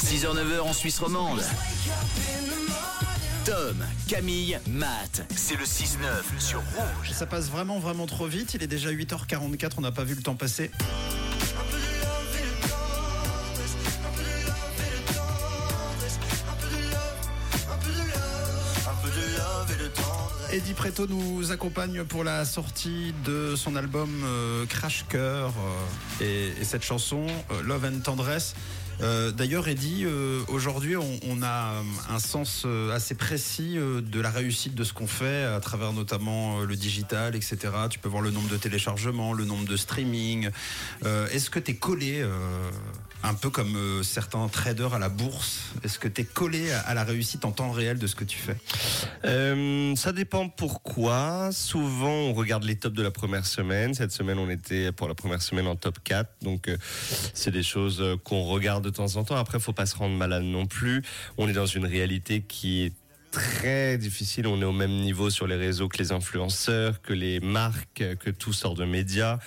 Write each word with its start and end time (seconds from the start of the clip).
6h-9h 0.00 0.60
en 0.60 0.72
Suisse 0.72 0.98
romande. 0.98 1.42
Tom, 3.44 3.76
Camille, 4.08 4.58
Matt, 4.68 5.26
c'est 5.36 5.56
le 5.56 5.64
6-9 5.64 6.38
sur 6.38 6.58
Rouge. 6.60 7.10
Ça 7.12 7.26
passe 7.26 7.50
vraiment, 7.50 7.78
vraiment 7.78 8.06
trop 8.06 8.26
vite. 8.26 8.54
Il 8.54 8.62
est 8.62 8.66
déjà 8.66 8.90
8h44, 8.90 9.72
on 9.76 9.80
n'a 9.82 9.92
pas 9.92 10.04
vu 10.04 10.14
le 10.14 10.22
temps 10.22 10.36
passer. 10.36 10.70
Eddie 20.52 20.74
Preto 20.74 21.06
nous 21.06 21.52
accompagne 21.52 22.02
pour 22.04 22.24
la 22.24 22.44
sortie 22.44 23.14
de 23.24 23.54
son 23.54 23.76
album 23.76 24.10
euh, 24.24 24.66
Crash 24.66 25.04
Cœur 25.08 25.52
euh, 26.20 26.24
et, 26.24 26.60
et 26.60 26.64
cette 26.64 26.82
chanson 26.82 27.24
euh, 27.52 27.62
Love 27.62 27.84
and 27.84 28.00
Tendresse. 28.00 28.54
Euh, 29.02 29.30
D'ailleurs, 29.32 29.68
Eddie, 29.68 30.04
euh, 30.04 30.42
aujourd'hui, 30.48 30.96
on, 30.96 31.42
a 31.42 31.82
un 32.10 32.18
sens 32.18 32.64
euh, 32.66 32.94
assez 32.94 33.14
précis 33.14 33.78
euh, 33.78 34.00
de 34.02 34.20
la 34.20 34.30
réussite 34.30 34.74
de 34.74 34.84
ce 34.84 34.92
qu'on 34.92 35.06
fait 35.06 35.44
à 35.44 35.58
travers 35.60 35.92
notamment 35.92 36.60
euh, 36.60 36.66
le 36.66 36.76
digital, 36.76 37.34
etc. 37.34 37.56
Tu 37.88 37.98
peux 37.98 38.08
voir 38.08 38.22
le 38.22 38.30
nombre 38.30 38.48
de 38.48 38.56
téléchargements, 38.56 39.32
le 39.32 39.44
nombre 39.44 39.66
de 39.66 39.76
streaming. 39.76 40.50
Euh, 41.04 41.28
Est-ce 41.28 41.48
que 41.48 41.58
tu 41.58 41.70
es 41.72 41.74
collé, 41.74 42.20
euh, 42.20 42.30
un 43.22 43.34
peu 43.34 43.50
comme 43.50 43.76
euh, 43.76 44.02
certains 44.02 44.46
traders 44.48 44.94
à 44.94 44.98
la 44.98 45.08
bourse, 45.08 45.60
est-ce 45.84 45.98
que 45.98 46.08
tu 46.08 46.22
es 46.22 46.24
collé 46.24 46.70
à, 46.72 46.94
la 46.94 47.04
réussite 47.04 47.44
en 47.44 47.52
temps 47.52 47.70
réel 47.70 47.98
de 47.98 48.06
ce 48.06 48.14
que 48.14 48.24
tu 48.24 48.38
fais? 48.38 48.56
Euh, 49.24 49.94
ça 49.96 50.12
dépend 50.12 50.48
pourquoi. 50.48 51.50
Souvent, 51.52 52.08
on 52.10 52.32
regarde 52.32 52.64
les 52.64 52.76
tops 52.76 52.96
de 52.96 53.02
la 53.02 53.10
première 53.10 53.46
semaine. 53.46 53.94
Cette 53.94 54.12
semaine, 54.12 54.38
on 54.38 54.48
était 54.48 54.92
pour 54.92 55.08
la 55.08 55.14
première 55.14 55.42
semaine 55.42 55.66
en 55.66 55.76
top 55.76 55.98
4. 56.02 56.30
Donc, 56.42 56.68
euh, 56.68 56.76
c'est 57.34 57.50
des 57.50 57.62
choses 57.62 58.00
euh, 58.00 58.16
qu'on 58.22 58.44
regarde 58.44 58.89
de 58.90 58.96
temps 58.96 59.16
en 59.16 59.24
temps. 59.24 59.36
Après, 59.36 59.58
faut 59.60 59.72
pas 59.72 59.86
se 59.86 59.96
rendre 59.96 60.16
malade 60.16 60.42
non 60.42 60.66
plus. 60.66 61.02
On 61.38 61.48
est 61.48 61.52
dans 61.52 61.66
une 61.66 61.86
réalité 61.86 62.42
qui 62.42 62.84
est 62.84 62.92
très 63.30 63.98
difficile. 63.98 64.46
On 64.46 64.60
est 64.60 64.64
au 64.64 64.72
même 64.72 64.90
niveau 64.90 65.30
sur 65.30 65.46
les 65.46 65.56
réseaux 65.56 65.88
que 65.88 65.98
les 65.98 66.12
influenceurs, 66.12 67.00
que 67.00 67.12
les 67.12 67.40
marques, 67.40 68.04
que 68.18 68.30
tout 68.30 68.52
sort 68.52 68.74
de 68.74 68.84
médias. 68.84 69.38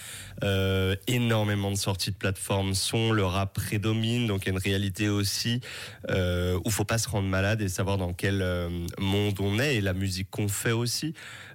Euh, 0.43 0.95
énormément 1.07 1.71
de 1.71 1.75
sorties 1.75 2.11
de 2.11 2.15
plateformes 2.15 2.73
sont, 2.73 3.11
le 3.11 3.23
rap 3.23 3.53
prédomine, 3.53 4.27
donc 4.27 4.43
il 4.43 4.45
y 4.47 4.49
a 4.49 4.53
une 4.53 4.57
réalité 4.57 5.07
aussi 5.07 5.61
euh, 6.09 6.59
où 6.65 6.69
faut 6.69 6.85
pas 6.85 6.97
se 6.97 7.07
rendre 7.07 7.27
malade 7.27 7.61
et 7.61 7.69
savoir 7.69 7.97
dans 7.97 8.13
quel 8.13 8.41
euh, 8.41 8.69
monde 8.99 9.35
on 9.39 9.59
est 9.59 9.75
et 9.75 9.81
la 9.81 9.93
musique 9.93 10.29
qu'on 10.29 10.47
fait 10.47 10.71
aussi. 10.71 11.13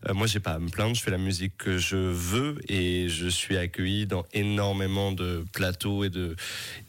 Euh, 0.08 0.14
moi, 0.14 0.26
j'ai 0.26 0.40
pas 0.40 0.52
à 0.52 0.58
me 0.58 0.68
plaindre, 0.68 0.94
je 0.94 1.02
fais 1.02 1.10
la 1.10 1.18
musique 1.18 1.56
que 1.56 1.76
je 1.76 1.96
veux 1.96 2.58
et 2.68 3.08
je 3.08 3.28
suis 3.28 3.56
accueilli 3.56 4.06
dans 4.06 4.24
énormément 4.32 5.12
de 5.12 5.44
plateaux 5.52 6.04
et 6.04 6.10
de 6.10 6.36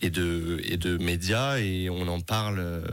et 0.01 0.09
de 0.09 0.61
et 0.63 0.77
de 0.77 0.97
médias 0.97 1.57
et 1.57 1.89
on 1.89 2.07
en 2.07 2.19
parle. 2.19 2.83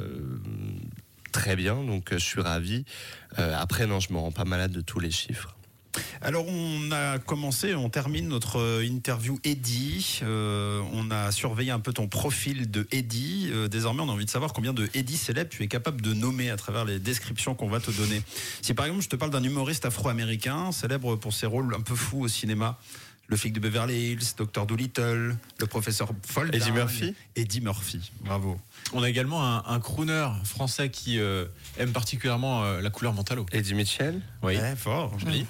Très 1.37 1.55
bien, 1.55 1.85
donc 1.85 2.13
euh, 2.13 2.19
je 2.19 2.25
suis 2.25 2.41
ravi. 2.41 2.87
Euh, 3.39 3.55
après, 3.59 3.87
non, 3.87 4.01
je 4.01 4.11
me 4.11 4.17
rends 4.19 4.33
pas 4.33 4.47
malade 4.47 4.73
de 4.73 4.81
tous 4.81 5.01
les 5.01 5.11
chiffres. 5.11 5.55
Alors 6.23 6.47
on 6.49 6.91
a 6.93 7.19
commencé, 7.19 7.75
on 7.75 7.91
termine 7.91 8.29
notre 8.29 8.59
euh, 8.59 8.87
interview. 8.87 9.39
Euh, 10.23 10.83
on 10.95 11.11
a 11.11 11.31
surveillé 11.33 11.73
un 11.73 11.79
peu 11.79 11.93
ton 11.93 12.09
profil 12.09 12.71
de. 12.71 12.87
Euh, 12.91 13.69
désormais, 13.69 14.01
on 14.01 14.09
a 14.09 14.13
envie 14.13 14.25
de 14.25 14.31
savoir 14.31 14.55
combien 14.55 14.73
de 14.73 14.89
Eddie 14.95 15.19
célèbres 15.19 15.51
tu 15.51 15.63
es 15.63 15.69
capable 15.69 16.01
de 16.01 16.15
nommer 16.15 16.49
à 16.49 16.57
travers 16.57 16.87
les 16.87 16.99
descriptions 16.99 17.55
qu'on 17.55 17.69
va 17.69 17.81
te 17.81 17.91
donner. 17.91 18.23
Si 18.63 18.73
par 18.73 18.87
exemple 18.87 19.03
je 19.03 19.11
te 19.11 19.17
parle 19.17 19.31
d'un 19.31 19.43
humoriste 19.43 19.85
afro-américain, 19.85 20.73
célèbre 20.73 21.17
pour 21.17 21.35
ses 21.35 21.47
rôles 21.47 21.75
un 21.75 21.83
peu 21.83 21.95
fous 21.95 22.23
au 22.23 22.29
cinéma. 22.29 22.79
Le 23.29 23.37
flic 23.37 23.53
de 23.55 23.59
Beverly 23.61 24.13
Hills, 24.13 24.35
Dr. 24.37 24.67
Dolittle, 24.67 25.37
le 25.59 25.67
professeur 25.67 26.11
Folding. 26.25 26.55
Eddie 26.61 26.71
Murphy 26.71 27.15
Eddie 27.35 27.61
Murphy, 27.61 28.13
bravo. 28.21 28.57
On 28.93 29.03
a 29.03 29.09
également 29.09 29.45
un, 29.45 29.65
un 29.67 29.81
crooner 29.81 30.29
français 30.45 30.91
qui 30.91 31.19
euh, 31.19 31.47
aime 31.77 31.91
particulièrement 31.93 32.63
euh, 32.63 32.81
la 32.81 32.91
couleur 32.91 33.15
mentalo. 33.15 33.45
Eddie 33.51 33.75
Mitchell 33.75 34.21
Oui. 34.45 34.57
Ouais, 34.57 34.77
fort, 34.77 35.19
joli. 35.19 35.45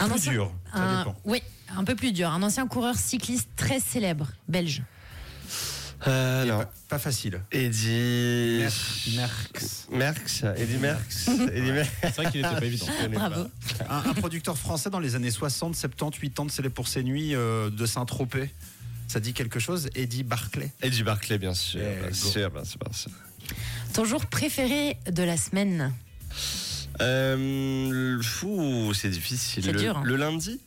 Un 0.00 0.06
Plus 0.08 0.14
ancien- 0.16 0.32
dur, 0.32 0.52
ça 0.72 0.80
un- 0.82 0.98
dépend. 0.98 1.16
Oui, 1.24 1.40
un 1.76 1.84
peu 1.84 1.94
plus 1.94 2.10
dur. 2.12 2.28
Un 2.30 2.42
ancien 2.42 2.66
coureur 2.66 2.96
cycliste 2.96 3.48
très 3.54 3.78
célèbre, 3.78 4.26
belge. 4.48 4.82
euh, 6.08 6.44
Non. 6.44 6.58
Pas, 6.58 6.72
pas 6.88 6.98
facile. 6.98 7.40
Eddie. 7.52 8.64
Merckx. 9.14 9.86
Merckx. 9.92 10.42
Eddie 10.56 10.78
Merckx. 10.78 11.28
Eddie 11.52 11.70
Merckx. 11.72 11.90
C'est 12.02 12.16
vrai 12.16 12.30
qu'il 12.32 12.42
n'était 12.42 12.56
pas 12.56 12.64
évident. 12.64 12.86
Bravo. 13.12 13.44
pas. 13.44 13.50
Un, 13.88 13.98
un 14.10 14.14
producteur 14.14 14.56
français 14.58 14.90
dans 14.90 15.00
les 15.00 15.14
années 15.14 15.30
60, 15.30 15.74
70, 15.76 16.18
80, 16.30 16.48
célèbre 16.48 16.74
pour 16.74 16.88
ses 16.88 17.02
nuits 17.02 17.34
euh, 17.34 17.70
de 17.70 17.86
Saint-Tropez. 17.86 18.50
Ça 19.08 19.20
dit 19.20 19.32
quelque 19.34 19.58
chose 19.60 19.90
Eddie 19.94 20.22
Barclay. 20.22 20.72
Eddie 20.80 21.02
Barclay, 21.02 21.38
bien 21.38 21.54
sûr. 21.54 21.80
Eh, 21.82 22.00
bien 22.00 22.08
go. 22.08 22.14
sûr, 22.14 22.50
bien 22.50 22.64
sûr, 22.64 22.78
bien 22.78 22.92
sûr. 22.92 23.10
Ton 23.92 24.04
jour 24.04 24.24
préféré 24.26 24.96
de 25.10 25.22
la 25.22 25.36
semaine? 25.36 25.92
Euh, 27.00 28.16
le- 28.16 28.22
fou, 28.22 28.92
c'est 28.94 29.08
difficile. 29.10 29.64
C'est 29.64 29.72
le, 29.72 29.78
dur, 29.78 29.98
hein. 29.98 30.02
le 30.04 30.16
lundi? 30.16 30.60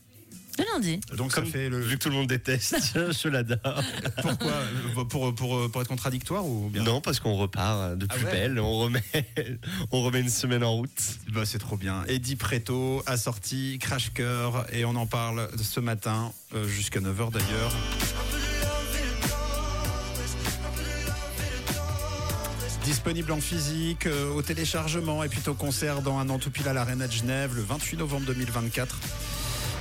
Le 0.57 0.63
lundi. 0.73 0.99
Donc 1.17 1.33
Comme 1.33 1.45
ça 1.45 1.51
fait 1.51 1.67
le. 1.69 1.79
Vu 1.81 1.97
que 1.97 2.03
tout 2.03 2.09
le 2.09 2.15
monde 2.15 2.27
déteste, 2.27 2.77
je 2.95 3.27
l'adore. 3.27 3.83
Pourquoi 4.21 4.51
Euh, 4.51 5.03
pour, 5.09 5.35
pour, 5.35 5.69
pour 5.69 5.81
être 5.81 5.87
contradictoire 5.87 6.45
ou 6.45 6.69
bien? 6.69 6.83
Non, 6.83 7.01
parce 7.01 7.19
qu'on 7.19 7.35
repart 7.35 7.97
de 7.97 8.07
Ah 8.09 8.13
plus 8.15 8.25
ouais? 8.25 8.31
belle. 8.31 8.59
On 8.59 8.79
remet, 8.79 9.03
on 9.91 10.01
remet 10.01 10.21
une 10.21 10.29
semaine 10.29 10.63
en 10.63 10.73
route. 10.73 11.01
Bah, 11.33 11.41
C'est 11.45 11.59
trop 11.59 11.75
bien. 11.75 12.03
Eddie 12.07 12.37
Preto 12.37 13.03
a 13.05 13.17
sorti 13.17 13.77
Crash 13.79 14.13
Cœur 14.13 14.65
et 14.71 14.85
on 14.85 14.95
en 14.95 15.05
parle 15.07 15.49
ce 15.61 15.79
matin 15.81 16.31
euh, 16.53 16.65
jusqu'à 16.67 17.01
9h 17.01 17.31
d'ailleurs. 17.31 17.71
Disponible 22.83 23.31
en 23.31 23.41
physique, 23.41 24.05
euh, 24.05 24.29
au 24.31 24.43
téléchargement 24.43 25.23
et 25.23 25.27
puis 25.29 25.41
au 25.47 25.55
concert 25.55 26.01
dans 26.03 26.19
un 26.19 26.29
an 26.29 26.37
tout 26.37 26.51
pile 26.51 26.67
à 26.67 26.73
l'Arena 26.73 27.07
de 27.07 27.11
Genève 27.11 27.55
le 27.55 27.63
28 27.63 27.97
novembre 27.97 28.27
2024. 28.27 28.95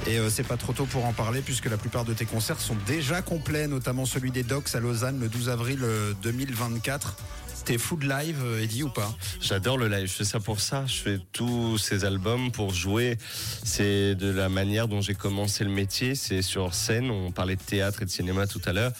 Et 0.07 0.19
euh, 0.19 0.29
c'est 0.29 0.47
pas 0.47 0.59
trop 0.59 0.75
tôt 0.75 0.85
pour 0.85 1.07
en 1.07 1.13
parler 1.13 1.41
puisque 1.41 1.65
la 1.67 1.79
plupart 1.79 2.05
de 2.05 2.13
tes 2.13 2.27
concerts 2.27 2.61
sont 2.61 2.77
déjà 2.87 3.23
complets, 3.23 3.67
notamment 3.67 4.05
celui 4.05 4.31
des 4.31 4.43
Docs 4.43 4.75
à 4.75 4.81
Lausanne 4.81 5.19
le 5.19 5.29
12 5.29 5.49
avril 5.49 5.81
euh, 5.83 6.13
2024. 6.23 7.17
T'es 7.65 7.79
full 7.79 8.07
live, 8.07 8.43
euh, 8.45 8.63
Eddie, 8.63 8.83
ou 8.83 8.91
pas 8.91 9.11
J'adore 9.41 9.79
le 9.79 9.89
live, 9.89 10.07
je 10.07 10.13
fais 10.13 10.25
ça 10.25 10.39
pour 10.39 10.61
ça. 10.61 10.85
Je 10.87 10.97
fais 10.97 11.19
tous 11.33 11.79
ces 11.79 12.05
albums 12.05 12.53
pour 12.53 12.75
jouer. 12.75 13.17
C'est 13.65 14.15
de 14.15 14.31
la 14.31 14.51
manière 14.51 14.87
dont 14.87 15.01
j'ai 15.01 15.15
commencé 15.15 15.65
le 15.65 15.71
métier. 15.71 16.15
C'est 16.15 16.43
sur 16.43 16.75
scène. 16.75 17.11
On 17.11 17.33
parlait 17.33 17.57
de 17.57 17.63
théâtre 17.63 18.03
et 18.03 18.05
de 18.05 18.11
cinéma 18.11 18.47
tout 18.47 18.61
à 18.67 18.75
l'heure. 18.75 18.93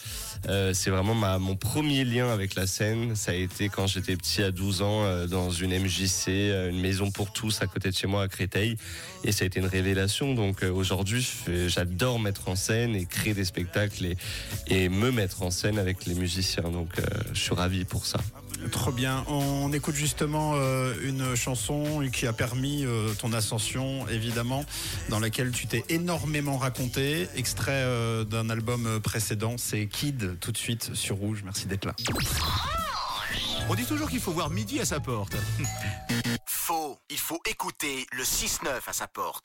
Euh, 0.49 0.73
c'est 0.73 0.89
vraiment 0.89 1.13
mon 1.39 1.55
premier 1.55 2.03
lien 2.05 2.31
avec 2.31 2.55
la 2.55 2.65
scène. 2.65 3.15
Ça 3.15 3.33
a 3.33 3.35
été 3.35 3.69
quand 3.69 3.85
j'étais 3.85 4.15
petit 4.15 4.41
à 4.41 4.49
12 4.49 4.81
ans 4.81 5.03
euh, 5.03 5.27
dans 5.27 5.51
une 5.51 5.77
MJC, 5.77 6.29
une 6.71 6.81
maison 6.81 7.11
pour 7.11 7.31
tous 7.31 7.61
à 7.61 7.67
côté 7.67 7.91
de 7.91 7.95
chez 7.95 8.07
moi 8.07 8.23
à 8.23 8.27
Créteil. 8.27 8.77
Et 9.23 9.31
ça 9.31 9.43
a 9.43 9.45
été 9.45 9.59
une 9.59 9.67
révélation. 9.67 10.33
Donc 10.33 10.63
aujourd'hui, 10.63 11.27
j'adore 11.67 12.19
mettre 12.19 12.49
en 12.49 12.55
scène 12.55 12.95
et 12.95 13.05
créer 13.05 13.35
des 13.35 13.45
spectacles 13.45 14.05
et, 14.05 14.17
et 14.67 14.89
me 14.89 15.11
mettre 15.11 15.43
en 15.43 15.51
scène 15.51 15.77
avec 15.77 16.07
les 16.07 16.15
musiciens. 16.15 16.63
Donc 16.63 16.89
je 17.31 17.39
suis 17.39 17.53
ravi 17.53 17.85
pour 17.85 18.07
ça. 18.07 18.19
Trop 18.71 18.91
bien. 18.91 19.23
On 19.27 19.71
écoute 19.73 19.95
justement 19.95 20.53
euh, 20.55 20.93
une 21.03 21.35
chanson 21.35 22.07
qui 22.11 22.25
a 22.27 22.33
permis 22.33 22.85
euh, 22.85 23.13
ton 23.13 23.33
ascension, 23.33 24.07
évidemment, 24.07 24.65
dans 25.09 25.19
laquelle 25.19 25.51
tu 25.51 25.67
t'es 25.67 25.83
énormément 25.89 26.57
raconté. 26.57 27.27
Extrait 27.35 27.83
euh, 27.85 28.23
d'un 28.23 28.49
album 28.49 28.99
précédent, 29.01 29.55
c'est 29.57 29.87
Kid, 29.87 30.39
tout 30.39 30.51
de 30.51 30.57
suite 30.57 30.95
sur 30.95 31.17
Rouge. 31.17 31.41
Merci 31.43 31.67
d'être 31.67 31.85
là. 31.85 31.95
On 33.69 33.75
dit 33.75 33.85
toujours 33.85 34.09
qu'il 34.09 34.19
faut 34.19 34.31
voir 34.31 34.49
midi 34.49 34.79
à 34.79 34.85
sa 34.85 34.99
porte. 34.99 35.35
Faux, 36.45 36.99
il 37.09 37.19
faut 37.19 37.39
écouter 37.49 38.07
le 38.11 38.23
6-9 38.23 38.69
à 38.87 38.93
sa 38.93 39.07
porte. 39.07 39.43